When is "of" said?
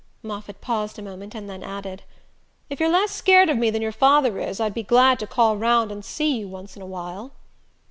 3.51-3.57